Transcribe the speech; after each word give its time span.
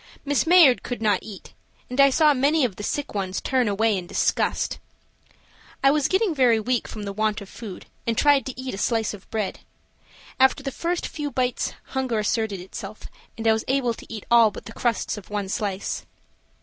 Miss 0.25 0.47
Mayard 0.47 0.81
could 0.81 0.99
not 0.99 1.19
eat, 1.21 1.53
and 1.87 2.01
I 2.01 2.09
saw 2.09 2.33
many 2.33 2.65
of 2.65 2.75
the 2.75 2.81
sick 2.81 3.13
ones 3.13 3.39
turn 3.39 3.67
away 3.67 3.95
in 3.95 4.07
disgust. 4.07 4.79
I 5.83 5.91
was 5.91 6.07
getting 6.07 6.33
very 6.33 6.59
weak 6.59 6.87
from 6.87 7.03
the 7.03 7.13
want 7.13 7.39
of 7.39 7.47
food 7.47 7.85
and 8.07 8.17
tried 8.17 8.47
to 8.47 8.59
eat 8.59 8.73
a 8.73 8.79
slice 8.79 9.13
of 9.13 9.29
bread. 9.29 9.59
After 10.39 10.63
the 10.63 10.71
first 10.71 11.05
few 11.05 11.29
bites 11.29 11.73
hunger 11.89 12.17
asserted 12.17 12.59
itself, 12.61 13.03
and 13.37 13.45
I 13.47 13.53
was 13.53 13.63
able 13.67 13.93
to 13.93 14.11
eat 14.11 14.25
all 14.31 14.49
but 14.49 14.65
the 14.65 14.73
crusts 14.73 15.17
of 15.17 15.27
the 15.27 15.33
one 15.33 15.47
slice. 15.49 16.03